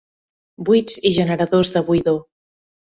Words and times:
Buits 0.69 0.97
i 1.11 1.13
generadors 1.21 1.77
de 1.77 1.87
buidor. 1.93 2.23